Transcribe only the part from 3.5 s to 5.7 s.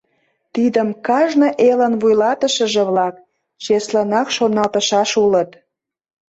чеслынак шоналтышаш улыт.